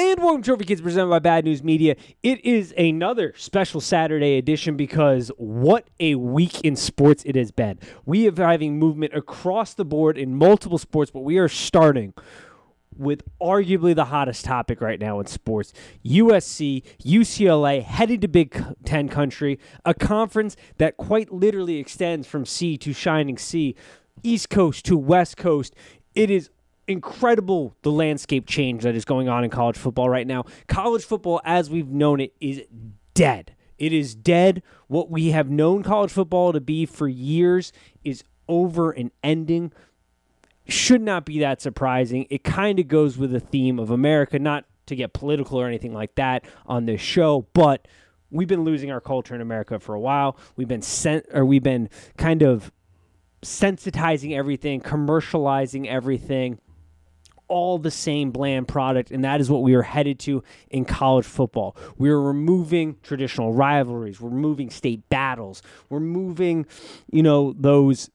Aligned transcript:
And 0.00 0.22
welcome 0.22 0.42
to 0.42 0.46
Trophy 0.46 0.64
Kids 0.64 0.80
presented 0.80 1.10
by 1.10 1.18
Bad 1.18 1.44
News 1.44 1.64
Media. 1.64 1.96
It 2.22 2.44
is 2.44 2.72
another 2.78 3.34
special 3.36 3.80
Saturday 3.80 4.38
edition 4.38 4.76
because 4.76 5.32
what 5.38 5.90
a 5.98 6.14
week 6.14 6.60
in 6.60 6.76
sports 6.76 7.24
it 7.26 7.34
has 7.34 7.50
been. 7.50 7.80
We 8.06 8.28
are 8.28 8.32
having 8.36 8.78
movement 8.78 9.12
across 9.12 9.74
the 9.74 9.84
board 9.84 10.16
in 10.16 10.36
multiple 10.36 10.78
sports, 10.78 11.10
but 11.10 11.22
we 11.22 11.38
are 11.38 11.48
starting 11.48 12.14
with 12.96 13.24
arguably 13.40 13.92
the 13.92 14.04
hottest 14.04 14.44
topic 14.44 14.80
right 14.80 15.00
now 15.00 15.18
in 15.18 15.26
sports 15.26 15.72
USC, 16.06 16.84
UCLA 17.02 17.82
headed 17.82 18.20
to 18.20 18.28
Big 18.28 18.64
Ten 18.84 19.08
country, 19.08 19.58
a 19.84 19.94
conference 19.94 20.54
that 20.76 20.96
quite 20.96 21.32
literally 21.32 21.78
extends 21.78 22.28
from 22.28 22.46
sea 22.46 22.78
to 22.78 22.92
shining 22.92 23.36
sea, 23.36 23.74
East 24.22 24.48
Coast 24.48 24.84
to 24.84 24.96
West 24.96 25.36
Coast. 25.36 25.74
It 26.14 26.30
is 26.30 26.50
incredible 26.88 27.76
the 27.82 27.92
landscape 27.92 28.46
change 28.46 28.82
that 28.82 28.96
is 28.96 29.04
going 29.04 29.28
on 29.28 29.44
in 29.44 29.50
college 29.50 29.76
football 29.76 30.08
right 30.08 30.26
now. 30.26 30.44
College 30.66 31.04
football, 31.04 31.40
as 31.44 31.70
we've 31.70 31.88
known 31.88 32.20
it, 32.20 32.34
is 32.40 32.62
dead. 33.14 33.54
It 33.78 33.92
is 33.92 34.14
dead. 34.14 34.62
What 34.88 35.10
we 35.10 35.28
have 35.28 35.50
known 35.50 35.82
college 35.82 36.10
football 36.10 36.52
to 36.52 36.60
be 36.60 36.86
for 36.86 37.06
years 37.06 37.72
is 38.02 38.24
over 38.48 38.90
and 38.90 39.10
ending. 39.22 39.72
Should 40.66 41.02
not 41.02 41.24
be 41.24 41.38
that 41.38 41.60
surprising. 41.60 42.26
It 42.30 42.42
kind 42.42 42.80
of 42.80 42.88
goes 42.88 43.16
with 43.16 43.30
the 43.30 43.40
theme 43.40 43.78
of 43.78 43.90
America, 43.90 44.38
not 44.38 44.64
to 44.86 44.96
get 44.96 45.12
political 45.12 45.60
or 45.60 45.68
anything 45.68 45.92
like 45.92 46.14
that 46.16 46.44
on 46.66 46.86
this 46.86 47.00
show, 47.00 47.46
but 47.52 47.86
we've 48.30 48.48
been 48.48 48.64
losing 48.64 48.90
our 48.90 49.00
culture 49.00 49.34
in 49.34 49.40
America 49.40 49.78
for 49.78 49.94
a 49.94 50.00
while. 50.00 50.36
We've 50.56 50.68
been 50.68 50.82
sent 50.82 51.26
or 51.32 51.44
we've 51.44 51.62
been 51.62 51.90
kind 52.16 52.42
of 52.42 52.72
sensitizing 53.42 54.36
everything, 54.36 54.80
commercializing 54.80 55.86
everything 55.86 56.58
all 57.48 57.78
the 57.78 57.90
same 57.90 58.30
bland 58.30 58.68
product, 58.68 59.10
and 59.10 59.24
that 59.24 59.40
is 59.40 59.50
what 59.50 59.62
we 59.62 59.74
are 59.74 59.82
headed 59.82 60.18
to 60.20 60.42
in 60.70 60.84
college 60.84 61.26
football. 61.26 61.76
We 61.96 62.10
are 62.10 62.20
removing 62.20 62.96
traditional 63.02 63.52
rivalries, 63.52 64.20
we're 64.20 64.30
moving 64.30 64.70
state 64.70 65.08
battles, 65.08 65.62
we're 65.88 66.00
moving, 66.00 66.66
you 67.10 67.22
know, 67.22 67.54
those 67.58 68.10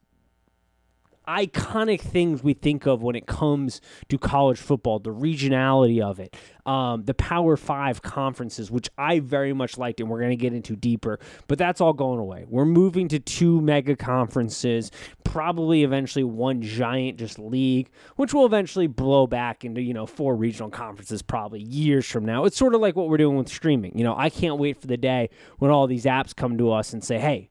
iconic 1.27 2.01
things 2.01 2.43
we 2.43 2.53
think 2.53 2.85
of 2.85 3.01
when 3.01 3.15
it 3.15 3.25
comes 3.25 3.81
to 4.09 4.17
college 4.17 4.59
football, 4.59 4.99
the 4.99 5.13
regionality 5.13 6.01
of 6.01 6.19
it, 6.19 6.35
um, 6.65 7.03
the 7.03 7.13
Power 7.13 7.57
Five 7.57 8.01
conferences, 8.01 8.71
which 8.71 8.89
I 8.97 9.19
very 9.19 9.53
much 9.53 9.77
liked, 9.77 9.99
and 9.99 10.09
we're 10.09 10.19
going 10.19 10.31
to 10.31 10.35
get 10.35 10.53
into 10.53 10.75
deeper. 10.75 11.19
But 11.47 11.57
that's 11.57 11.81
all 11.81 11.93
going 11.93 12.19
away. 12.19 12.45
We're 12.47 12.65
moving 12.65 13.07
to 13.09 13.19
two 13.19 13.61
mega 13.61 13.95
conferences, 13.95 14.91
probably 15.23 15.83
eventually 15.83 16.23
one 16.23 16.61
giant 16.61 17.17
just 17.19 17.39
league, 17.39 17.89
which 18.15 18.33
will 18.33 18.45
eventually 18.45 18.87
blow 18.87 19.27
back 19.27 19.65
into 19.65 19.81
you 19.81 19.93
know 19.93 20.05
four 20.05 20.35
regional 20.35 20.69
conferences 20.69 21.21
probably 21.21 21.61
years 21.61 22.05
from 22.05 22.25
now. 22.25 22.45
It's 22.45 22.57
sort 22.57 22.75
of 22.75 22.81
like 22.81 22.95
what 22.95 23.09
we're 23.09 23.17
doing 23.17 23.37
with 23.37 23.49
streaming. 23.49 23.97
You 23.97 24.03
know, 24.03 24.15
I 24.17 24.29
can't 24.29 24.57
wait 24.57 24.79
for 24.79 24.87
the 24.87 24.97
day 24.97 25.29
when 25.59 25.71
all 25.71 25.87
these 25.87 26.05
apps 26.05 26.35
come 26.35 26.57
to 26.57 26.71
us 26.71 26.93
and 26.93 27.03
say, 27.03 27.19
"Hey." 27.19 27.49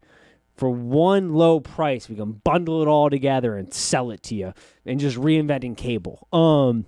For 0.56 0.70
one 0.70 1.34
low 1.34 1.60
price. 1.60 2.08
We 2.08 2.16
can 2.16 2.32
bundle 2.44 2.82
it 2.82 2.88
all 2.88 3.10
together 3.10 3.56
and 3.56 3.72
sell 3.72 4.10
it 4.10 4.22
to 4.24 4.34
you 4.34 4.54
and 4.84 5.00
just 5.00 5.16
reinventing 5.16 5.76
cable. 5.76 6.28
Um, 6.32 6.86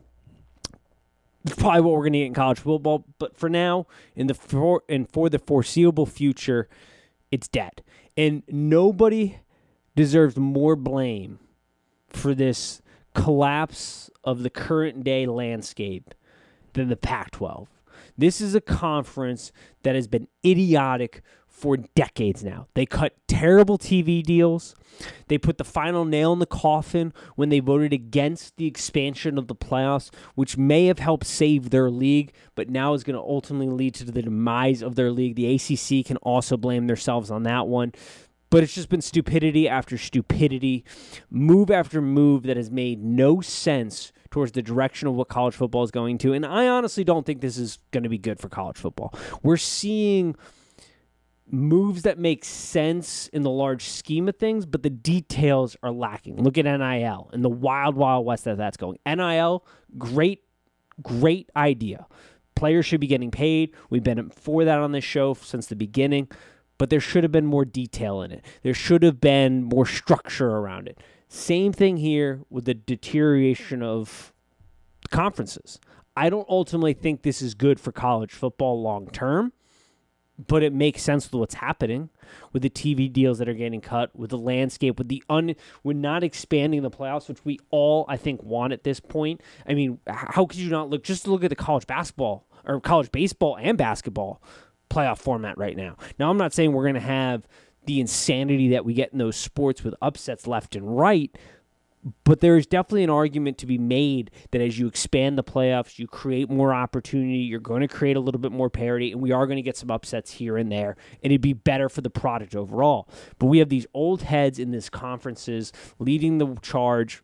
it's 1.44 1.56
probably 1.56 1.82
what 1.82 1.94
we're 1.94 2.00
going 2.00 2.14
to 2.14 2.18
get 2.20 2.26
in 2.26 2.34
college 2.34 2.58
football. 2.58 3.04
But 3.18 3.36
for 3.36 3.48
now, 3.48 3.86
in 4.16 4.26
the 4.26 4.34
for, 4.34 4.82
and 4.88 5.10
for 5.10 5.28
the 5.28 5.38
foreseeable 5.38 6.06
future, 6.06 6.68
it's 7.30 7.48
dead. 7.48 7.82
And 8.16 8.42
nobody 8.48 9.40
deserves 9.94 10.36
more 10.36 10.76
blame 10.76 11.38
for 12.08 12.34
this 12.34 12.80
collapse 13.14 14.10
of 14.24 14.42
the 14.42 14.50
current 14.50 15.04
day 15.04 15.26
landscape 15.26 16.14
than 16.72 16.88
the 16.88 16.96
Pac 16.96 17.30
12. 17.32 17.68
This 18.16 18.40
is 18.40 18.54
a 18.54 18.60
conference 18.60 19.52
that 19.82 19.94
has 19.94 20.06
been 20.06 20.28
idiotic 20.44 21.22
for 21.64 21.78
decades 21.78 22.44
now. 22.44 22.68
They 22.74 22.84
cut 22.84 23.14
terrible 23.26 23.78
TV 23.78 24.22
deals. 24.22 24.74
They 25.28 25.38
put 25.38 25.56
the 25.56 25.64
final 25.64 26.04
nail 26.04 26.34
in 26.34 26.38
the 26.38 26.44
coffin 26.44 27.14
when 27.36 27.48
they 27.48 27.60
voted 27.60 27.90
against 27.90 28.58
the 28.58 28.66
expansion 28.66 29.38
of 29.38 29.48
the 29.48 29.54
playoffs, 29.54 30.10
which 30.34 30.58
may 30.58 30.84
have 30.88 30.98
helped 30.98 31.24
save 31.24 31.70
their 31.70 31.88
league, 31.88 32.34
but 32.54 32.68
now 32.68 32.92
is 32.92 33.02
going 33.02 33.16
to 33.16 33.22
ultimately 33.22 33.70
lead 33.70 33.94
to 33.94 34.04
the 34.04 34.20
demise 34.20 34.82
of 34.82 34.94
their 34.94 35.10
league. 35.10 35.36
The 35.36 35.54
ACC 35.54 36.04
can 36.04 36.18
also 36.18 36.58
blame 36.58 36.86
themselves 36.86 37.30
on 37.30 37.44
that 37.44 37.66
one. 37.66 37.92
But 38.50 38.62
it's 38.62 38.74
just 38.74 38.90
been 38.90 39.00
stupidity 39.00 39.66
after 39.66 39.96
stupidity, 39.96 40.84
move 41.30 41.70
after 41.70 42.02
move 42.02 42.42
that 42.42 42.58
has 42.58 42.70
made 42.70 43.02
no 43.02 43.40
sense 43.40 44.12
towards 44.30 44.52
the 44.52 44.60
direction 44.60 45.08
of 45.08 45.14
what 45.14 45.28
college 45.28 45.54
football 45.54 45.82
is 45.82 45.90
going 45.90 46.18
to. 46.18 46.34
And 46.34 46.44
I 46.44 46.68
honestly 46.68 47.04
don't 47.04 47.24
think 47.24 47.40
this 47.40 47.56
is 47.56 47.78
going 47.90 48.02
to 48.02 48.10
be 48.10 48.18
good 48.18 48.38
for 48.38 48.50
college 48.50 48.76
football. 48.76 49.14
We're 49.42 49.56
seeing 49.56 50.36
moves 51.50 52.02
that 52.02 52.18
make 52.18 52.44
sense 52.44 53.28
in 53.28 53.42
the 53.42 53.50
large 53.50 53.84
scheme 53.84 54.28
of 54.28 54.36
things, 54.36 54.66
but 54.66 54.82
the 54.82 54.90
details 54.90 55.76
are 55.82 55.90
lacking. 55.90 56.42
Look 56.42 56.58
at 56.58 56.64
NIL 56.64 57.30
and 57.32 57.44
the 57.44 57.50
wild, 57.50 57.96
wild 57.96 58.24
west 58.24 58.44
that 58.44 58.56
that's 58.56 58.76
going. 58.76 58.98
NIL, 59.06 59.64
great, 59.98 60.42
great 61.02 61.50
idea. 61.54 62.06
Players 62.54 62.86
should 62.86 63.00
be 63.00 63.06
getting 63.06 63.30
paid. 63.30 63.74
We've 63.90 64.02
been 64.02 64.30
for 64.30 64.64
that 64.64 64.78
on 64.78 64.92
this 64.92 65.04
show 65.04 65.34
since 65.34 65.66
the 65.66 65.76
beginning, 65.76 66.28
but 66.78 66.88
there 66.88 67.00
should 67.00 67.24
have 67.24 67.32
been 67.32 67.46
more 67.46 67.64
detail 67.64 68.22
in 68.22 68.32
it. 68.32 68.44
There 68.62 68.74
should 68.74 69.02
have 69.02 69.20
been 69.20 69.64
more 69.64 69.86
structure 69.86 70.48
around 70.48 70.88
it. 70.88 70.98
Same 71.28 71.72
thing 71.72 71.96
here 71.96 72.42
with 72.48 72.64
the 72.64 72.74
deterioration 72.74 73.82
of 73.82 74.32
conferences. 75.10 75.80
I 76.16 76.30
don't 76.30 76.48
ultimately 76.48 76.94
think 76.94 77.22
this 77.22 77.42
is 77.42 77.54
good 77.54 77.80
for 77.80 77.90
college 77.90 78.32
football 78.32 78.80
long 78.80 79.08
term 79.08 79.52
but 80.38 80.62
it 80.62 80.72
makes 80.72 81.02
sense 81.02 81.30
with 81.30 81.38
what's 81.38 81.54
happening 81.54 82.10
with 82.52 82.62
the 82.62 82.70
TV 82.70 83.12
deals 83.12 83.38
that 83.38 83.48
are 83.48 83.54
getting 83.54 83.80
cut, 83.80 84.14
with 84.16 84.30
the 84.30 84.38
landscape, 84.38 84.98
with 84.98 85.08
the 85.08 85.22
un, 85.28 85.54
with 85.82 85.96
not 85.96 86.24
expanding 86.24 86.82
the 86.82 86.90
playoffs, 86.90 87.28
which 87.28 87.44
we 87.44 87.58
all 87.70 88.04
I 88.08 88.16
think 88.16 88.42
want 88.42 88.72
at 88.72 88.84
this 88.84 89.00
point. 89.00 89.40
I 89.66 89.74
mean, 89.74 89.98
how 90.08 90.46
could 90.46 90.58
you 90.58 90.70
not 90.70 90.90
look 90.90 91.04
just 91.04 91.26
look 91.26 91.44
at 91.44 91.50
the 91.50 91.56
college 91.56 91.86
basketball 91.86 92.46
or 92.64 92.80
college 92.80 93.12
baseball 93.12 93.56
and 93.60 93.78
basketball 93.78 94.42
playoff 94.90 95.18
format 95.18 95.56
right 95.58 95.76
now? 95.76 95.96
Now, 96.18 96.30
I'm 96.30 96.38
not 96.38 96.52
saying 96.52 96.72
we're 96.72 96.84
going 96.84 96.94
to 96.94 97.00
have 97.00 97.46
the 97.86 98.00
insanity 98.00 98.70
that 98.70 98.84
we 98.84 98.94
get 98.94 99.12
in 99.12 99.18
those 99.18 99.36
sports 99.36 99.84
with 99.84 99.94
upsets 100.00 100.46
left 100.46 100.74
and 100.74 100.96
right, 100.96 101.36
but 102.24 102.40
there 102.40 102.56
is 102.56 102.66
definitely 102.66 103.04
an 103.04 103.10
argument 103.10 103.56
to 103.58 103.66
be 103.66 103.78
made 103.78 104.30
that 104.50 104.60
as 104.60 104.78
you 104.78 104.86
expand 104.86 105.38
the 105.38 105.44
playoffs, 105.44 105.98
you 105.98 106.06
create 106.06 106.50
more 106.50 106.74
opportunity, 106.74 107.38
you're 107.38 107.60
going 107.60 107.80
to 107.80 107.88
create 107.88 108.16
a 108.16 108.20
little 108.20 108.40
bit 108.40 108.52
more 108.52 108.68
parity, 108.68 109.12
and 109.12 109.22
we 109.22 109.32
are 109.32 109.46
going 109.46 109.56
to 109.56 109.62
get 109.62 109.76
some 109.76 109.90
upsets 109.90 110.32
here 110.32 110.58
and 110.58 110.70
there, 110.70 110.96
and 111.22 111.32
it'd 111.32 111.40
be 111.40 111.54
better 111.54 111.88
for 111.88 112.02
the 112.02 112.10
product 112.10 112.54
overall. 112.54 113.08
But 113.38 113.46
we 113.46 113.58
have 113.58 113.70
these 113.70 113.86
old 113.94 114.22
heads 114.22 114.58
in 114.58 114.70
these 114.70 114.90
conferences 114.90 115.72
leading 115.98 116.36
the 116.36 116.56
charge, 116.60 117.22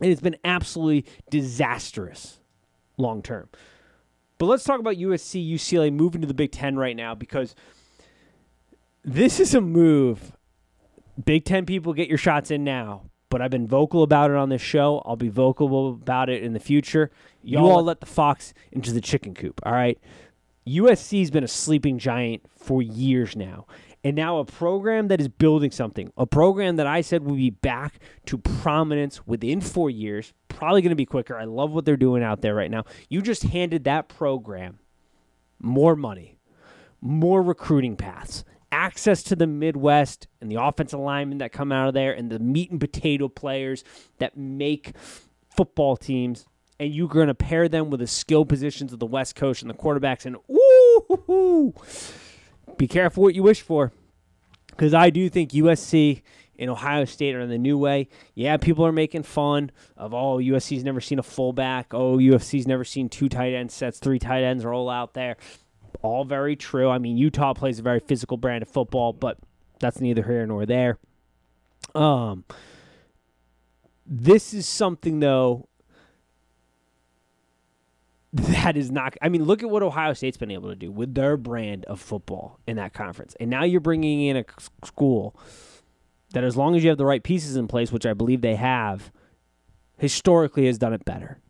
and 0.00 0.10
it's 0.10 0.20
been 0.20 0.36
absolutely 0.44 1.04
disastrous 1.30 2.40
long 2.98 3.22
term. 3.22 3.48
But 4.38 4.46
let's 4.46 4.64
talk 4.64 4.80
about 4.80 4.96
USC, 4.96 5.48
UCLA 5.48 5.92
moving 5.92 6.22
to 6.22 6.26
the 6.26 6.34
Big 6.34 6.50
Ten 6.50 6.74
right 6.74 6.96
now 6.96 7.14
because 7.14 7.54
this 9.04 9.38
is 9.38 9.54
a 9.54 9.60
move. 9.60 10.32
Big 11.24 11.44
Ten 11.44 11.66
people 11.66 11.92
get 11.92 12.08
your 12.08 12.18
shots 12.18 12.50
in 12.50 12.64
now 12.64 13.04
but 13.32 13.40
I've 13.40 13.50
been 13.50 13.66
vocal 13.66 14.02
about 14.02 14.30
it 14.30 14.36
on 14.36 14.50
this 14.50 14.60
show. 14.60 15.02
I'll 15.06 15.16
be 15.16 15.30
vocal 15.30 15.88
about 15.88 16.28
it 16.28 16.42
in 16.42 16.52
the 16.52 16.60
future. 16.60 17.10
You 17.42 17.56
all 17.56 17.70
all 17.70 17.82
let 17.82 18.00
the 18.00 18.06
fox 18.06 18.52
into 18.70 18.92
the 18.92 19.00
chicken 19.00 19.32
coop, 19.32 19.58
all 19.64 19.72
right? 19.72 19.98
USC's 20.68 21.30
been 21.30 21.42
a 21.42 21.48
sleeping 21.48 21.98
giant 21.98 22.42
for 22.58 22.82
years 22.82 23.34
now. 23.34 23.66
And 24.04 24.14
now 24.14 24.36
a 24.36 24.44
program 24.44 25.08
that 25.08 25.18
is 25.18 25.28
building 25.28 25.70
something, 25.70 26.12
a 26.18 26.26
program 26.26 26.76
that 26.76 26.86
I 26.86 27.00
said 27.00 27.24
would 27.24 27.38
be 27.38 27.48
back 27.48 28.00
to 28.26 28.36
prominence 28.36 29.26
within 29.26 29.62
four 29.62 29.88
years, 29.88 30.34
probably 30.48 30.82
going 30.82 30.90
to 30.90 30.94
be 30.94 31.06
quicker. 31.06 31.34
I 31.34 31.44
love 31.44 31.70
what 31.70 31.86
they're 31.86 31.96
doing 31.96 32.22
out 32.22 32.42
there 32.42 32.54
right 32.54 32.70
now. 32.70 32.84
You 33.08 33.22
just 33.22 33.44
handed 33.44 33.84
that 33.84 34.08
program 34.08 34.78
more 35.58 35.96
money, 35.96 36.36
more 37.00 37.40
recruiting 37.40 37.96
paths, 37.96 38.44
access 38.72 39.22
to 39.24 39.36
the 39.36 39.46
Midwest 39.46 40.26
and 40.40 40.50
the 40.50 40.60
offensive 40.60 40.98
linemen 40.98 41.38
that 41.38 41.52
come 41.52 41.70
out 41.70 41.88
of 41.88 41.94
there 41.94 42.12
and 42.12 42.30
the 42.30 42.38
meat 42.38 42.70
and 42.70 42.80
potato 42.80 43.28
players 43.28 43.84
that 44.18 44.36
make 44.36 44.94
football 45.50 45.96
teams. 45.96 46.46
And 46.80 46.92
you're 46.92 47.06
going 47.06 47.28
to 47.28 47.34
pair 47.34 47.68
them 47.68 47.90
with 47.90 48.00
the 48.00 48.06
skill 48.08 48.44
positions 48.44 48.92
of 48.92 48.98
the 48.98 49.06
West 49.06 49.36
Coast 49.36 49.62
and 49.62 49.70
the 49.70 49.74
quarterbacks. 49.74 50.26
And 50.26 50.36
ooh, 50.50 51.74
be 52.76 52.88
careful 52.88 53.22
what 53.22 53.36
you 53.36 53.44
wish 53.44 53.60
for. 53.60 53.92
Because 54.66 54.94
I 54.94 55.10
do 55.10 55.28
think 55.28 55.52
USC 55.52 56.22
and 56.58 56.70
Ohio 56.70 57.04
State 57.04 57.34
are 57.34 57.40
in 57.40 57.50
the 57.50 57.58
new 57.58 57.78
way. 57.78 58.08
Yeah, 58.34 58.56
people 58.56 58.86
are 58.86 58.92
making 58.92 59.22
fun 59.22 59.70
of, 59.96 60.14
oh, 60.14 60.38
USC's 60.38 60.82
never 60.82 61.00
seen 61.00 61.18
a 61.18 61.22
fullback. 61.22 61.92
Oh, 61.92 62.16
USC's 62.16 62.66
never 62.66 62.84
seen 62.84 63.08
two 63.08 63.28
tight 63.28 63.52
end 63.52 63.70
sets, 63.70 63.98
three 63.98 64.18
tight 64.18 64.42
ends 64.42 64.64
roll 64.64 64.88
out 64.88 65.14
there 65.14 65.36
all 66.02 66.24
very 66.24 66.56
true. 66.56 66.88
I 66.88 66.98
mean, 66.98 67.16
Utah 67.16 67.54
plays 67.54 67.78
a 67.78 67.82
very 67.82 68.00
physical 68.00 68.36
brand 68.36 68.62
of 68.62 68.68
football, 68.68 69.12
but 69.12 69.38
that's 69.80 70.00
neither 70.00 70.22
here 70.22 70.46
nor 70.46 70.64
there. 70.64 70.98
Um, 71.94 72.44
this 74.06 74.54
is 74.54 74.66
something 74.66 75.20
though 75.20 75.68
that 78.32 78.76
is 78.76 78.90
not. 78.90 79.14
I 79.20 79.28
mean, 79.28 79.44
look 79.44 79.62
at 79.62 79.70
what 79.70 79.82
Ohio 79.82 80.14
State's 80.14 80.38
been 80.38 80.50
able 80.50 80.70
to 80.70 80.76
do 80.76 80.90
with 80.90 81.14
their 81.14 81.36
brand 81.36 81.84
of 81.84 82.00
football 82.00 82.58
in 82.66 82.76
that 82.76 82.94
conference, 82.94 83.36
and 83.38 83.50
now 83.50 83.64
you're 83.64 83.80
bringing 83.80 84.22
in 84.22 84.38
a 84.38 84.44
school 84.84 85.38
that, 86.32 86.44
as 86.44 86.56
long 86.56 86.74
as 86.74 86.82
you 86.82 86.88
have 86.88 86.98
the 86.98 87.04
right 87.04 87.22
pieces 87.22 87.56
in 87.56 87.68
place, 87.68 87.92
which 87.92 88.06
I 88.06 88.14
believe 88.14 88.40
they 88.40 88.56
have, 88.56 89.12
historically 89.98 90.66
has 90.66 90.78
done 90.78 90.94
it 90.94 91.04
better. 91.04 91.40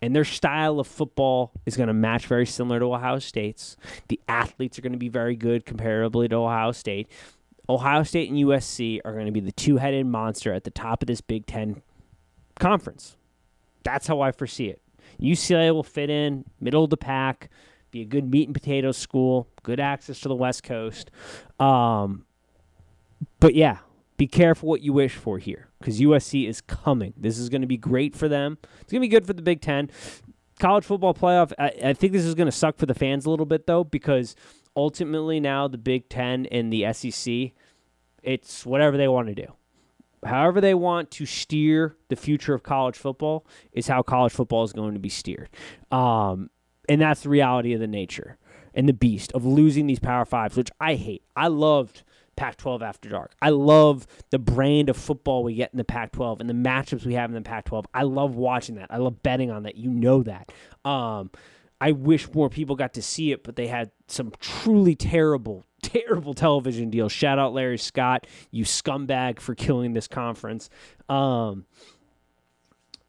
And 0.00 0.14
their 0.14 0.24
style 0.24 0.78
of 0.78 0.86
football 0.86 1.52
is 1.66 1.76
going 1.76 1.88
to 1.88 1.94
match 1.94 2.26
very 2.26 2.46
similar 2.46 2.78
to 2.78 2.94
Ohio 2.94 3.18
State's. 3.18 3.76
The 4.08 4.20
athletes 4.28 4.78
are 4.78 4.82
going 4.82 4.92
to 4.92 4.98
be 4.98 5.08
very 5.08 5.34
good 5.34 5.66
comparably 5.66 6.28
to 6.30 6.36
Ohio 6.36 6.72
State. 6.72 7.08
Ohio 7.68 8.02
State 8.02 8.30
and 8.30 8.38
USC 8.38 9.00
are 9.04 9.12
going 9.12 9.26
to 9.26 9.32
be 9.32 9.40
the 9.40 9.52
two 9.52 9.76
headed 9.76 10.06
monster 10.06 10.52
at 10.52 10.64
the 10.64 10.70
top 10.70 11.02
of 11.02 11.06
this 11.06 11.20
Big 11.20 11.46
Ten 11.46 11.82
conference. 12.58 13.16
That's 13.82 14.06
how 14.06 14.20
I 14.20 14.32
foresee 14.32 14.68
it. 14.68 14.80
UCLA 15.20 15.72
will 15.72 15.82
fit 15.82 16.10
in, 16.10 16.44
middle 16.60 16.84
of 16.84 16.90
the 16.90 16.96
pack, 16.96 17.50
be 17.90 18.02
a 18.02 18.04
good 18.04 18.30
meat 18.30 18.46
and 18.46 18.54
potatoes 18.54 18.96
school, 18.96 19.48
good 19.62 19.80
access 19.80 20.20
to 20.20 20.28
the 20.28 20.34
West 20.34 20.62
Coast. 20.62 21.10
Um, 21.58 22.24
but 23.40 23.54
yeah, 23.54 23.78
be 24.16 24.26
careful 24.26 24.68
what 24.68 24.82
you 24.82 24.92
wish 24.92 25.14
for 25.14 25.38
here 25.38 25.67
because 25.78 26.00
USC 26.00 26.48
is 26.48 26.60
coming. 26.60 27.14
This 27.16 27.38
is 27.38 27.48
going 27.48 27.60
to 27.60 27.66
be 27.66 27.76
great 27.76 28.16
for 28.16 28.28
them. 28.28 28.58
It's 28.80 28.92
going 28.92 29.00
to 29.00 29.04
be 29.04 29.08
good 29.08 29.26
for 29.26 29.32
the 29.32 29.42
Big 29.42 29.60
Ten. 29.60 29.90
College 30.58 30.84
football 30.84 31.14
playoff, 31.14 31.52
I, 31.58 31.72
I 31.84 31.92
think 31.92 32.12
this 32.12 32.24
is 32.24 32.34
going 32.34 32.46
to 32.46 32.52
suck 32.52 32.78
for 32.78 32.86
the 32.86 32.94
fans 32.94 33.26
a 33.26 33.30
little 33.30 33.46
bit, 33.46 33.66
though, 33.66 33.84
because 33.84 34.34
ultimately 34.74 35.38
now 35.40 35.68
the 35.68 35.78
Big 35.78 36.08
Ten 36.08 36.46
and 36.46 36.72
the 36.72 36.92
SEC, 36.92 37.52
it's 38.22 38.66
whatever 38.66 38.96
they 38.96 39.08
want 39.08 39.28
to 39.28 39.34
do. 39.34 39.52
However, 40.24 40.60
they 40.60 40.74
want 40.74 41.12
to 41.12 41.26
steer 41.26 41.96
the 42.08 42.16
future 42.16 42.54
of 42.54 42.64
college 42.64 42.96
football 42.96 43.46
is 43.72 43.86
how 43.86 44.02
college 44.02 44.32
football 44.32 44.64
is 44.64 44.72
going 44.72 44.94
to 44.94 45.00
be 45.00 45.08
steered. 45.08 45.48
Um, 45.92 46.50
and 46.88 47.00
that's 47.00 47.22
the 47.22 47.28
reality 47.28 47.72
of 47.72 47.80
the 47.80 47.86
nature 47.86 48.36
and 48.74 48.88
the 48.88 48.92
beast 48.92 49.32
of 49.32 49.44
losing 49.44 49.86
these 49.86 50.00
Power 50.00 50.24
Fives, 50.24 50.56
which 50.56 50.70
I 50.80 50.94
hate. 50.94 51.22
I 51.36 51.48
loved 51.48 52.02
Pac 52.38 52.56
12 52.56 52.82
after 52.82 53.08
dark. 53.08 53.32
I 53.42 53.50
love 53.50 54.06
the 54.30 54.38
brand 54.38 54.88
of 54.88 54.96
football 54.96 55.42
we 55.42 55.54
get 55.54 55.72
in 55.72 55.76
the 55.76 55.84
Pac 55.84 56.12
12 56.12 56.38
and 56.40 56.48
the 56.48 56.54
matchups 56.54 57.04
we 57.04 57.14
have 57.14 57.30
in 57.30 57.34
the 57.34 57.42
Pac 57.42 57.64
12. 57.64 57.86
I 57.92 58.04
love 58.04 58.36
watching 58.36 58.76
that. 58.76 58.86
I 58.90 58.98
love 58.98 59.24
betting 59.24 59.50
on 59.50 59.64
that. 59.64 59.74
You 59.76 59.90
know 59.90 60.22
that. 60.22 60.52
Um, 60.84 61.32
I 61.80 61.90
wish 61.90 62.32
more 62.32 62.48
people 62.48 62.76
got 62.76 62.94
to 62.94 63.02
see 63.02 63.32
it, 63.32 63.42
but 63.42 63.56
they 63.56 63.66
had 63.66 63.90
some 64.06 64.32
truly 64.38 64.94
terrible, 64.94 65.66
terrible 65.82 66.32
television 66.32 66.90
deals. 66.90 67.10
Shout 67.10 67.40
out 67.40 67.54
Larry 67.54 67.76
Scott, 67.76 68.28
you 68.52 68.64
scumbag 68.64 69.40
for 69.40 69.56
killing 69.56 69.92
this 69.92 70.06
conference. 70.06 70.70
Um, 71.08 71.66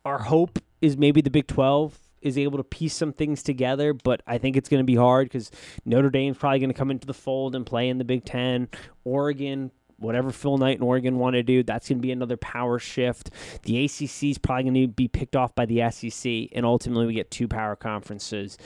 our 0.06 0.20
hope 0.20 0.58
is 0.82 0.98
maybe 0.98 1.22
the 1.22 1.30
Big 1.30 1.46
12 1.46 2.00
is 2.21 2.38
able 2.38 2.57
to 2.57 2.63
piece 2.63 2.95
some 2.95 3.13
things 3.13 3.44
together, 3.44 3.94
but 3.94 4.21
I 4.27 4.38
think 4.38 4.57
it's 4.57 4.69
going 4.69 4.81
to 4.81 4.86
be 4.86 4.95
hard 4.95 5.27
because 5.27 5.51
Notre 5.86 6.10
Dame's 6.10 6.38
probably 6.38 6.60
going 6.60 6.71
to 6.71 6.77
come 6.77 6.92
into 6.92 7.07
the 7.07 7.13
fold 7.13 7.56
and 7.56 7.66
play 7.66 7.89
in 7.89 7.98
the 7.98 8.04
Big 8.04 8.25
Ten. 8.25 8.68
Oregon, 9.04 9.71
whatever 9.98 10.31
Phil 10.31 10.57
Knight 10.57 10.77
and 10.77 10.83
Oregon 10.83 11.18
want 11.18 11.36
to 11.36 11.44
do, 11.44 11.63
that's 11.63 11.89
going 11.89 11.98
to 11.98 12.01
be 12.01 12.12
another 12.12 12.38
power 12.38 12.80
shift. 12.80 13.31
The 13.63 13.86
ACC 13.86 14.24
is 14.24 14.38
probably 14.38 14.63
going 14.63 14.74
to 14.74 14.88
be 14.88 15.07
picked 15.07 15.36
off 15.36 15.56
by 15.56 15.66
the 15.66 15.89
SEC, 15.92 16.50
and 16.54 16.66
ultimately 16.66 17.06
we 17.06 17.13
get 17.13 17.31
two 17.31 17.48
power 17.48 17.75
conferences. 17.75 18.57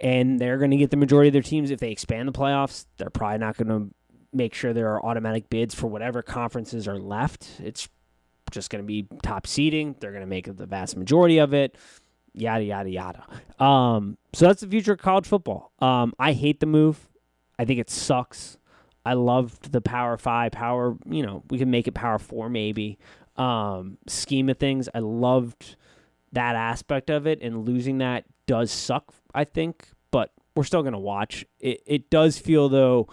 And 0.00 0.38
they're 0.38 0.58
going 0.58 0.72
to 0.72 0.76
get 0.76 0.90
the 0.90 0.96
majority 0.96 1.28
of 1.28 1.32
their 1.32 1.42
teams. 1.42 1.70
If 1.70 1.80
they 1.80 1.90
expand 1.90 2.28
the 2.28 2.32
playoffs, 2.32 2.86
they're 2.96 3.10
probably 3.10 3.38
not 3.38 3.56
going 3.56 3.68
to 3.68 3.94
make 4.32 4.52
sure 4.52 4.72
there 4.72 4.92
are 4.92 5.06
automatic 5.06 5.48
bids 5.48 5.74
for 5.74 5.86
whatever 5.86 6.20
conferences 6.20 6.88
are 6.88 6.98
left. 6.98 7.48
It's 7.62 7.88
just 8.50 8.70
going 8.70 8.82
to 8.82 8.86
be 8.86 9.06
top 9.22 9.46
seeding. 9.46 9.94
They're 10.00 10.10
going 10.10 10.22
to 10.22 10.26
make 10.26 10.54
the 10.56 10.66
vast 10.66 10.96
majority 10.96 11.38
of 11.38 11.54
it 11.54 11.76
yada 12.34 12.64
yada 12.64 12.90
yada. 12.90 13.64
Um, 13.64 14.18
so 14.32 14.46
that's 14.46 14.60
the 14.60 14.66
future 14.66 14.92
of 14.92 14.98
college 14.98 15.26
football. 15.26 15.72
Um, 15.78 16.12
I 16.18 16.32
hate 16.32 16.60
the 16.60 16.66
move. 16.66 17.08
I 17.58 17.64
think 17.64 17.80
it 17.80 17.90
sucks. 17.90 18.58
I 19.06 19.14
loved 19.14 19.72
the 19.72 19.80
Power 19.80 20.16
Five, 20.16 20.52
Power. 20.52 20.96
You 21.06 21.22
know, 21.24 21.42
we 21.50 21.58
can 21.58 21.70
make 21.70 21.86
it 21.86 21.94
Power 21.94 22.18
Four 22.18 22.48
maybe. 22.48 22.98
Um, 23.36 23.98
scheme 24.06 24.48
of 24.48 24.58
things. 24.58 24.88
I 24.94 25.00
loved 25.00 25.76
that 26.32 26.56
aspect 26.56 27.10
of 27.10 27.26
it, 27.26 27.40
and 27.42 27.66
losing 27.66 27.98
that 27.98 28.24
does 28.46 28.70
suck. 28.70 29.14
I 29.34 29.44
think, 29.44 29.88
but 30.10 30.32
we're 30.56 30.64
still 30.64 30.82
gonna 30.82 30.98
watch. 30.98 31.44
It 31.60 31.82
it 31.86 32.10
does 32.10 32.38
feel 32.38 32.68
though 32.68 33.08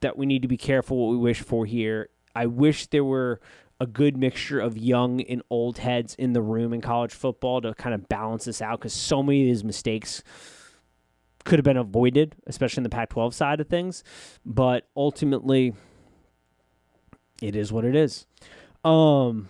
that 0.00 0.18
we 0.18 0.26
need 0.26 0.42
to 0.42 0.48
be 0.48 0.58
careful 0.58 0.98
what 0.98 1.12
we 1.12 1.16
wish 1.16 1.40
for 1.40 1.64
here. 1.64 2.10
I 2.34 2.46
wish 2.46 2.88
there 2.88 3.04
were 3.04 3.40
a 3.80 3.86
good 3.86 4.16
mixture 4.16 4.60
of 4.60 4.78
young 4.78 5.20
and 5.22 5.42
old 5.50 5.78
heads 5.78 6.14
in 6.14 6.32
the 6.32 6.42
room 6.42 6.72
in 6.72 6.80
college 6.80 7.12
football 7.12 7.60
to 7.60 7.74
kind 7.74 7.94
of 7.94 8.08
balance 8.08 8.44
this 8.44 8.62
out 8.62 8.78
because 8.78 8.92
so 8.92 9.22
many 9.22 9.42
of 9.42 9.48
these 9.48 9.64
mistakes 9.64 10.22
could 11.44 11.58
have 11.58 11.64
been 11.64 11.76
avoided, 11.76 12.36
especially 12.46 12.80
in 12.80 12.84
the 12.84 12.90
Pac 12.90 13.10
12 13.10 13.34
side 13.34 13.60
of 13.60 13.68
things. 13.68 14.02
But 14.46 14.88
ultimately, 14.96 15.74
it 17.42 17.56
is 17.56 17.72
what 17.72 17.84
it 17.84 17.94
is. 17.94 18.26
Um, 18.84 19.48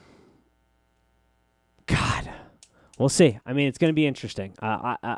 God, 1.87 2.31
we'll 2.99 3.09
see. 3.09 3.39
I 3.47 3.53
mean, 3.53 3.69
it's 3.69 3.79
going 3.79 3.91
to 3.91 3.95
be 3.95 4.07
interesting. 4.07 4.55
Uh, 4.61 4.67
I, 4.67 4.97
I, 5.03 5.17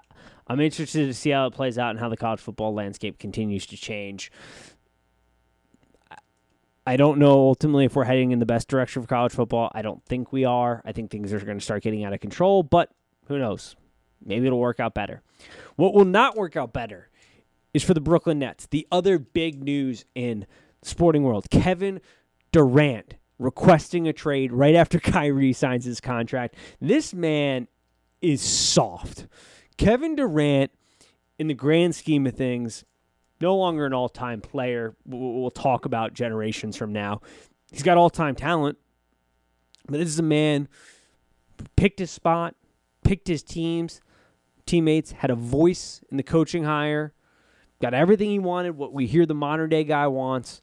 I'm 0.49 0.61
interested 0.61 1.07
to 1.07 1.15
see 1.15 1.31
how 1.31 1.47
it 1.47 1.55
plays 1.55 1.79
out 1.79 1.91
and 1.91 1.99
how 1.99 2.09
the 2.09 2.17
college 2.17 2.41
football 2.41 2.75
landscape 2.75 3.19
continues 3.19 3.67
to 3.67 3.77
change. 3.77 4.31
I 6.87 6.97
don't 6.97 7.19
know 7.19 7.33
ultimately 7.33 7.85
if 7.85 7.97
we're 7.97 8.05
heading 8.05 8.31
in 8.31 8.39
the 8.39 8.47
best 8.47 8.69
direction 8.69 9.03
for 9.03 9.09
college 9.09 9.33
football. 9.33 9.71
I 9.75 9.83
don't 9.83 10.05
think 10.05 10.33
we 10.33 10.45
are. 10.45 10.83
I 10.85 10.93
think 10.93 11.11
things 11.11 11.33
are 11.33 11.41
going 11.41 11.59
to 11.59 11.65
start 11.65 11.83
getting 11.83 12.05
out 12.05 12.13
of 12.13 12.21
control, 12.21 12.63
but 12.63 12.91
who 13.27 13.39
knows? 13.39 13.75
Maybe 14.25 14.47
it'll 14.47 14.61
work 14.61 14.79
out 14.79 14.95
better. 14.95 15.23
What 15.75 15.95
will 15.95 16.05
not 16.05 16.37
work 16.37 16.57
out 16.57 16.73
better 16.73 17.11
is 17.75 17.83
for 17.83 17.93
the 17.93 18.01
Brooklyn 18.01 18.39
Nets. 18.39 18.67
The 18.67 18.87
other 18.91 19.19
big 19.19 19.63
news 19.63 20.05
in 20.15 20.47
sporting 20.83 21.25
world 21.25 21.51
Kevin 21.51 22.01
Durant 22.53 23.15
requesting 23.39 24.07
a 24.09 24.13
trade 24.13 24.53
right 24.53 24.75
after 24.75 25.01
Kyrie 25.01 25.53
signs 25.53 25.85
his 25.85 26.01
contract. 26.01 26.55
This 26.81 27.13
man 27.13 27.69
is 28.23 28.41
soft. 28.41 29.27
Kevin 29.77 30.17
Durant, 30.17 30.71
in 31.39 31.49
the 31.49 31.55
grand 31.55 31.95
scheme 31.95 32.27
of 32.27 32.35
things, 32.35 32.85
no 33.41 33.57
longer 33.57 33.87
an 33.87 33.93
all 33.93 34.09
time 34.09 34.41
player. 34.41 34.97
We'll 35.05 35.51
talk 35.51 35.85
about 35.85 36.15
generations 36.15 36.77
from 36.77 36.93
now. 36.93 37.21
He's 37.71 37.83
got 37.83 37.97
all 37.97 38.11
time 38.11 38.35
talent, 38.35 38.79
but 39.87 39.99
this 39.99 40.09
is 40.09 40.19
a 40.19 40.23
man 40.25 40.69
picked 41.77 41.99
his 41.99 42.11
spot, 42.11 42.55
picked 43.05 43.29
his 43.29 43.43
teams, 43.43 44.01
teammates, 44.67 45.13
had 45.13 45.31
a 45.31 45.35
voice 45.35 46.03
in 46.11 46.17
the 46.17 46.23
coaching 46.23 46.65
hire, 46.65 47.13
got 47.81 47.95
everything 47.95 48.31
he 48.31 48.39
wanted, 48.39 48.77
what 48.77 48.93
we 48.93 49.07
hear 49.07 49.27
the 49.27 49.35
modern 49.35 49.71
day 49.71 49.85
guy 49.85 50.07
wants, 50.07 50.61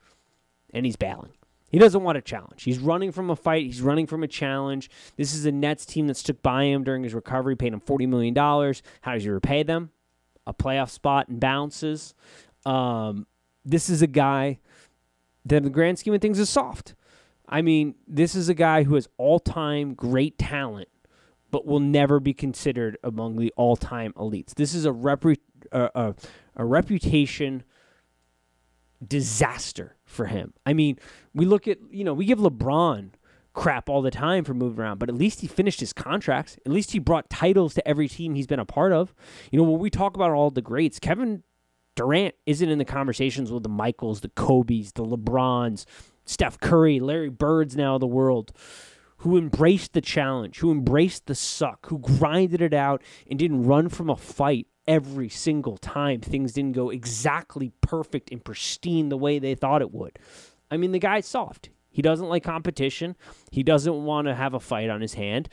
and 0.74 0.86
he's 0.86 0.95
bailing. 0.95 1.31
He 1.71 1.79
doesn't 1.79 2.03
want 2.03 2.19
a 2.19 2.21
challenge. 2.21 2.63
He's 2.63 2.77
running 2.77 3.12
from 3.12 3.31
a 3.31 3.36
fight. 3.36 3.65
He's 3.65 3.81
running 3.81 4.05
from 4.05 4.21
a 4.21 4.27
challenge. 4.27 4.91
This 5.17 5.33
is 5.33 5.48
a 5.48 5.51
Nets 5.51 5.88
team 5.88 6.05
that 6.05 6.17
stuck 6.17 6.39
by 6.43 6.65
him 6.65 6.83
during 6.83 7.03
his 7.03 7.15
recovery, 7.15 7.55
paid 7.55 7.74
him 7.74 7.81
$40 7.81 8.07
million. 8.07 8.36
How 8.36 9.13
does 9.13 9.24
he 9.24 9.29
repay 9.29 9.63
them? 9.63 9.89
A 10.45 10.53
playoff 10.53 10.91
spot 10.91 11.29
and 11.29 11.39
bounces. 11.39 12.13
Um, 12.65 13.27
this 13.65 13.89
is 13.89 14.01
a 14.01 14.08
guy 14.08 14.60
that, 15.46 15.58
in 15.58 15.63
the 15.63 15.70
grand 15.70 16.00
scheme 16.00 16.13
of 16.13 16.22
things, 16.22 16.39
is 16.39 16.50
soft. 16.50 16.96
I 17.48 17.62
mean, 17.62 17.96
this 18.08 18.36
is 18.36 18.50
a 18.50 18.53
guy 18.53 18.84
who 18.84 18.96
has 18.96 19.08
all 19.17 19.39
time 19.39 19.93
great 19.93 20.38
talent, 20.38 20.89
but 21.51 21.65
will 21.65 21.79
never 21.79 22.20
be 22.20 22.34
considered 22.34 22.98
among 23.03 23.38
the 23.38 23.53
all 23.55 23.75
time 23.75 24.13
elites. 24.13 24.55
This 24.55 24.74
is 24.74 24.86
a, 24.86 24.91
repu- 24.91 25.38
uh, 25.72 25.89
a, 25.93 26.15
a 26.55 26.65
reputation 26.65 27.63
disaster 29.05 29.98
for 30.05 30.25
him. 30.25 30.53
I 30.65 30.74
mean, 30.74 30.98
we 31.34 31.46
look 31.46 31.67
at, 31.67 31.79
you 31.91 32.03
know, 32.03 32.13
we 32.13 32.25
give 32.25 32.39
LeBron 32.39 33.12
crap 33.53 33.89
all 33.89 34.01
the 34.01 34.12
time 34.12 34.43
for 34.43 34.53
moving 34.53 34.79
around, 34.79 34.98
but 34.98 35.10
at 35.10 35.15
least 35.15 35.41
he 35.41 35.48
finished 35.48 35.79
his 35.79 35.93
contracts. 35.93 36.58
At 36.65 36.72
least 36.72 36.91
he 36.91 37.00
brought 37.00 37.29
titles 37.29 37.74
to 37.75 37.88
every 37.88 38.08
team 38.08 38.34
he's 38.34 38.48
been 38.48 38.60
a 38.60 38.65
part 38.65 38.93
of. 38.93 39.13
You 39.51 39.60
know, 39.60 39.70
when 39.70 39.79
we 39.79 39.89
talk 39.89 40.15
about 40.15 40.32
all 40.32 40.50
the 40.50 40.62
greats, 40.62 41.00
Kevin 41.00 41.43
Durant 41.95 42.35
isn't 42.45 42.69
in 42.69 42.79
the 42.79 42.85
conversations 42.85 43.51
with 43.51 43.63
the 43.63 43.69
Michaels, 43.69 44.21
the 44.21 44.29
Kobe's, 44.29 44.93
the 44.93 45.05
LeBrons, 45.05 45.85
Steph 46.25 46.59
Curry, 46.59 47.00
Larry 47.00 47.29
Birds 47.29 47.75
now 47.75 47.95
of 47.95 48.01
the 48.01 48.07
world, 48.07 48.51
who 49.17 49.38
embraced 49.38 49.93
the 49.93 50.01
challenge, 50.01 50.59
who 50.59 50.71
embraced 50.71 51.27
the 51.27 51.35
suck, 51.35 51.88
who 51.88 52.00
grinded 52.00 52.62
it 52.62 52.73
out 52.73 53.01
and 53.29 53.38
didn't 53.38 53.63
run 53.63 53.89
from 53.89 54.09
a 54.09 54.15
fight 54.15 54.67
every 54.88 55.29
single 55.29 55.77
time 55.77 56.19
things 56.19 56.53
didn't 56.53 56.73
go 56.73 56.89
exactly 56.89 57.71
perfect 57.81 58.31
and 58.31 58.43
pristine 58.43 59.09
the 59.09 59.17
way 59.17 59.39
they 59.39 59.55
thought 59.55 59.81
it 59.81 59.93
would. 59.93 60.19
I 60.69 60.77
mean, 60.77 60.91
the 60.91 61.00
guy's 61.00 61.25
soft. 61.25 61.69
He 61.89 62.01
doesn't 62.01 62.27
like 62.27 62.43
competition. 62.43 63.15
He 63.51 63.63
doesn't 63.63 64.03
want 64.03 64.27
to 64.27 64.35
have 64.35 64.53
a 64.53 64.59
fight 64.59 64.89
on 64.89 65.01
his 65.01 65.13
hand. 65.13 65.47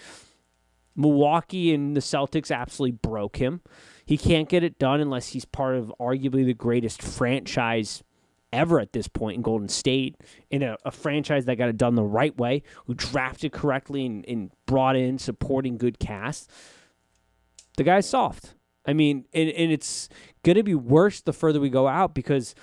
Milwaukee 0.96 1.72
and 1.72 1.94
the 1.94 2.00
Celtics 2.00 2.54
absolutely 2.54 2.96
broke 2.96 3.36
him. 3.36 3.60
He 4.10 4.18
can't 4.18 4.48
get 4.48 4.64
it 4.64 4.76
done 4.76 5.00
unless 5.00 5.28
he's 5.28 5.44
part 5.44 5.76
of 5.76 5.92
arguably 6.00 6.44
the 6.44 6.52
greatest 6.52 7.00
franchise 7.00 8.02
ever 8.52 8.80
at 8.80 8.92
this 8.92 9.06
point 9.06 9.36
in 9.36 9.42
Golden 9.42 9.68
State, 9.68 10.16
in 10.50 10.64
a, 10.64 10.76
a 10.84 10.90
franchise 10.90 11.44
that 11.44 11.54
got 11.54 11.68
it 11.68 11.76
done 11.76 11.94
the 11.94 12.02
right 12.02 12.36
way, 12.36 12.64
who 12.86 12.94
drafted 12.94 13.52
correctly 13.52 14.04
and, 14.04 14.26
and 14.26 14.50
brought 14.66 14.96
in 14.96 15.16
supporting 15.16 15.78
good 15.78 16.00
cast. 16.00 16.50
the 17.76 17.84
guy's 17.84 18.04
soft. 18.04 18.54
I 18.84 18.94
mean, 18.94 19.26
and, 19.32 19.48
and 19.50 19.70
it's 19.70 20.08
going 20.42 20.56
to 20.56 20.64
be 20.64 20.74
worse 20.74 21.20
the 21.20 21.32
further 21.32 21.60
we 21.60 21.70
go 21.70 21.86
out 21.86 22.12
because 22.12 22.56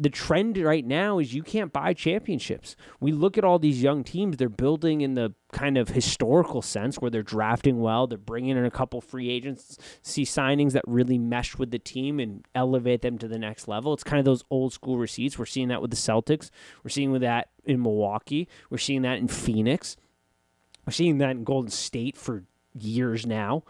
the 0.00 0.08
trend 0.08 0.56
right 0.58 0.86
now 0.86 1.18
is 1.18 1.34
you 1.34 1.42
can't 1.42 1.72
buy 1.72 1.92
championships. 1.92 2.76
We 3.00 3.10
look 3.10 3.36
at 3.36 3.44
all 3.44 3.58
these 3.58 3.82
young 3.82 4.04
teams, 4.04 4.36
they're 4.36 4.48
building 4.48 5.00
in 5.00 5.14
the 5.14 5.34
kind 5.52 5.76
of 5.76 5.88
historical 5.88 6.62
sense 6.62 6.96
where 6.96 7.10
they're 7.10 7.22
drafting 7.22 7.80
well, 7.80 8.06
they're 8.06 8.16
bringing 8.16 8.56
in 8.56 8.64
a 8.64 8.70
couple 8.70 9.00
free 9.00 9.28
agents, 9.28 9.76
see 10.02 10.22
signings 10.22 10.72
that 10.72 10.84
really 10.86 11.18
mesh 11.18 11.58
with 11.58 11.72
the 11.72 11.80
team 11.80 12.20
and 12.20 12.46
elevate 12.54 13.02
them 13.02 13.18
to 13.18 13.26
the 13.26 13.38
next 13.38 13.66
level. 13.66 13.92
It's 13.92 14.04
kind 14.04 14.20
of 14.20 14.24
those 14.24 14.44
old 14.50 14.72
school 14.72 14.98
receipts. 14.98 15.36
We're 15.36 15.46
seeing 15.46 15.68
that 15.68 15.82
with 15.82 15.90
the 15.90 15.96
Celtics, 15.96 16.50
we're 16.84 16.90
seeing 16.90 17.10
with 17.10 17.22
that 17.22 17.48
in 17.64 17.82
Milwaukee, 17.82 18.48
we're 18.70 18.78
seeing 18.78 19.02
that 19.02 19.18
in 19.18 19.26
Phoenix. 19.26 19.96
We're 20.86 20.92
seeing 20.92 21.18
that 21.18 21.30
in 21.30 21.44
Golden 21.44 21.70
State 21.70 22.16
for 22.16 22.44
years 22.72 23.26
now. 23.26 23.64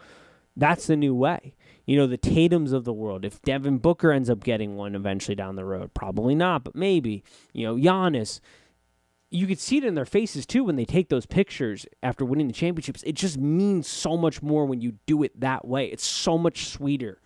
That's 0.55 0.87
the 0.87 0.95
new 0.95 1.15
way 1.15 1.53
you 1.89 1.97
know, 1.97 2.05
the 2.05 2.19
Tatums 2.19 2.71
of 2.71 2.83
the 2.83 2.93
world. 2.93 3.25
If 3.25 3.41
Devin 3.41 3.79
Booker 3.79 4.11
ends 4.11 4.29
up 4.29 4.43
getting 4.43 4.75
one 4.75 4.93
eventually 4.93 5.33
down 5.33 5.55
the 5.55 5.65
road, 5.65 5.95
probably 5.95 6.35
not, 6.35 6.63
but 6.63 6.75
maybe. 6.75 7.23
You 7.51 7.65
know, 7.65 7.75
Giannis. 7.75 8.41
You 9.31 9.47
could 9.47 9.59
see 9.59 9.77
it 9.77 9.83
in 9.83 9.95
their 9.95 10.05
faces 10.05 10.45
too 10.45 10.63
when 10.63 10.75
they 10.75 10.85
take 10.85 11.09
those 11.09 11.25
pictures 11.25 11.87
after 12.03 12.23
winning 12.23 12.45
the 12.45 12.53
championships. 12.53 13.01
It 13.03 13.13
just 13.13 13.39
means 13.39 13.87
so 13.87 14.17
much 14.17 14.43
more 14.43 14.67
when 14.67 14.81
you 14.81 14.99
do 15.07 15.23
it 15.23 15.39
that 15.39 15.67
way. 15.67 15.87
It's 15.87 16.05
so 16.05 16.37
much 16.37 16.67
sweeter 16.67 17.21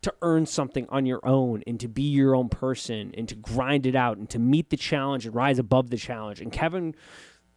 to 0.00 0.12
earn 0.20 0.46
something 0.46 0.88
on 0.88 1.06
your 1.06 1.24
own 1.24 1.62
and 1.64 1.78
to 1.78 1.86
be 1.86 2.02
your 2.02 2.34
own 2.34 2.48
person 2.48 3.14
and 3.16 3.28
to 3.28 3.36
grind 3.36 3.86
it 3.86 3.94
out 3.94 4.18
and 4.18 4.28
to 4.30 4.40
meet 4.40 4.70
the 4.70 4.76
challenge 4.76 5.26
and 5.26 5.34
rise 5.34 5.60
above 5.60 5.90
the 5.90 5.96
challenge. 5.96 6.40
And 6.40 6.50
Kevin 6.50 6.96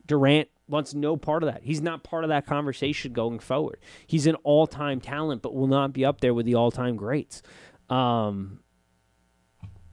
Durant 0.06 0.50
wants 0.68 0.94
no 0.94 1.18
part 1.18 1.44
of 1.44 1.52
that. 1.52 1.64
He's 1.64 1.82
not 1.82 2.04
part 2.04 2.24
of 2.24 2.30
that 2.30 2.46
conversation 2.46 3.14
going 3.14 3.40
forward. 3.40 3.80
He's 4.08 4.28
an 4.28 4.36
all 4.44 4.68
time 4.68 5.00
talent, 5.00 5.42
but 5.42 5.54
will 5.54 5.68
not 5.68 5.94
be 5.94 6.06
up 6.06 6.22
there 6.22 6.34
with 6.34 6.46
the 6.46 6.56
all 6.56 6.72
time 6.72 6.96
greats. 6.96 7.42
Um, 7.90 8.60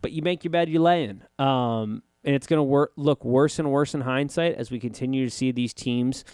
but 0.00 0.12
you 0.12 0.22
make 0.22 0.44
your 0.44 0.50
bed, 0.50 0.68
you 0.68 0.80
lay 0.80 1.04
in. 1.04 1.22
Um, 1.38 2.02
and 2.24 2.34
it's 2.34 2.46
going 2.46 2.58
to 2.58 2.64
wor- 2.64 2.92
look 2.96 3.24
worse 3.24 3.58
and 3.58 3.70
worse 3.70 3.94
in 3.94 4.02
hindsight 4.02 4.54
as 4.54 4.70
we 4.70 4.78
continue 4.78 5.24
to 5.24 5.30
see 5.30 5.52
these 5.52 5.74
teams 5.74 6.24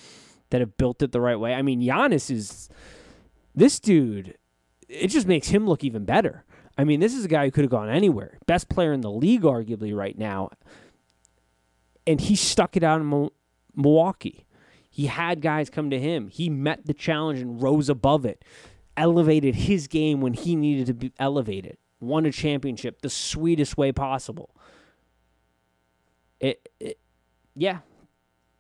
that 0.51 0.61
have 0.61 0.77
built 0.77 1.03
it 1.03 1.13
the 1.13 1.21
right 1.21 1.39
way. 1.39 1.55
I 1.55 1.63
mean, 1.63 1.81
Giannis 1.81 2.31
is 2.31 2.69
this 3.55 3.81
dude. 3.81 4.37
It 4.89 5.09
just 5.09 5.27
makes 5.27 5.49
him 5.49 5.67
look 5.67 5.85
even 5.85 6.05
better. 6.05 6.45
I 6.77 6.85
mean, 6.85 7.01
this 7.01 7.15
is 7.15 7.25
a 7.25 7.29
guy 7.29 7.45
who 7.45 7.51
could 7.51 7.65
have 7.65 7.71
gone 7.71 7.89
anywhere. 7.89 8.39
Best 8.47 8.69
player 8.69 8.93
in 8.93 9.01
the 9.01 9.11
league, 9.11 9.43
arguably, 9.43 9.95
right 9.95 10.17
now. 10.17 10.51
And 12.07 12.21
he 12.21 12.37
stuck 12.37 12.77
it 12.77 12.83
out 12.83 13.01
in 13.01 13.31
Milwaukee. 13.79 14.45
He 14.91 15.07
had 15.07 15.41
guys 15.41 15.71
come 15.71 15.91
to 15.91 15.99
him. 15.99 16.29
He 16.29 16.51
met 16.51 16.87
the 16.87 16.95
challenge 16.95 17.41
and 17.41 17.63
rose 17.63 17.89
above 17.89 18.27
it, 18.27 18.45
elevated 18.97 19.55
his 19.55 19.87
game 19.87 20.21
when 20.21 20.33
he 20.33 20.57
needed 20.57 20.87
to 20.87 20.95
be 20.95 21.13
elevated, 21.19 21.79
won 22.01 22.27
a 22.27 22.33
championship 22.33 23.01
the 23.01 23.11
sweetest 23.11 23.77
way 23.79 23.93
possible. 23.93 24.51
It, 26.41 26.69
it 26.81 26.99
yeah, 27.55 27.79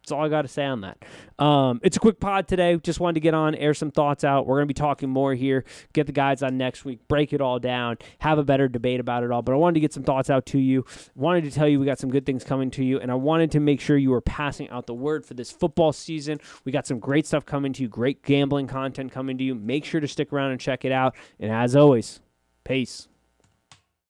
that's 0.09 0.19
all 0.19 0.25
I 0.25 0.31
got 0.31 0.43
to 0.43 0.49
say 0.49 0.65
on 0.65 0.81
that. 0.81 0.99
Um, 1.39 1.81
it's 1.83 1.99
a 1.99 2.01
quick 2.01 2.19
pod 2.19 2.49
today. 2.49 2.77
Just 2.79 2.99
wanted 2.99 3.15
to 3.15 3.21
get 3.21 3.35
on, 3.35 3.55
air 3.55 3.75
some 3.75 3.91
thoughts 3.91 4.25
out. 4.25 4.47
We're 4.47 4.57
going 4.57 4.69
to 4.69 4.75
be 4.75 4.75
talking 4.75 5.11
more 5.11 5.35
here. 5.35 5.65
Get 5.93 6.07
the 6.07 6.13
guys 6.13 6.43
on 6.43 6.57
next 6.57 6.87
week, 6.87 7.07
break 7.09 7.35
it 7.35 7.43
all 7.43 7.59
down, 7.59 7.99
have 8.21 8.39
a 8.39 8.45
better 8.45 8.69
debate 8.69 9.01
about 9.01 9.23
it 9.23 9.31
all. 9.31 9.43
But 9.43 9.53
I 9.53 9.57
wanted 9.57 9.75
to 9.75 9.81
get 9.81 9.93
some 9.93 10.05
thoughts 10.05 10.31
out 10.31 10.47
to 10.47 10.59
you. 10.59 10.87
Wanted 11.15 11.45
to 11.45 11.51
tell 11.51 11.69
you 11.69 11.79
we 11.79 11.85
got 11.85 11.99
some 11.99 12.11
good 12.11 12.25
things 12.25 12.43
coming 12.43 12.71
to 12.73 12.85
you, 12.85 12.99
and 12.99 13.11
I 13.11 13.17
wanted 13.17 13.51
to 13.53 13.61
make 13.61 13.81
sure 13.81 13.99
you 13.99 14.11
were 14.11 14.23
passing 14.23 14.71
out 14.71 14.87
the 14.87 14.95
word 14.95 15.27
for 15.27 15.35
this 15.35 15.51
football 15.51 15.93
season. 15.93 16.41
We 16.65 16.73
got 16.73 16.87
some 16.87 16.99
great 16.99 17.27
stuff 17.27 17.45
coming 17.45 17.75
to 17.75 17.83
you, 17.83 17.89
great 17.89 18.23
gambling 18.23 18.67
content 18.67 19.13
coming 19.13 19.37
to 19.37 19.45
you. 19.45 19.55
Make 19.55 19.85
sure 19.85 20.01
to 20.01 20.09
stick 20.09 20.33
around 20.33 20.53
and 20.53 20.61
check 20.61 20.87
it 20.87 20.93
out. 20.93 21.15
And 21.39 21.53
as 21.53 21.77
always, 21.77 22.21
peace. 22.65 23.09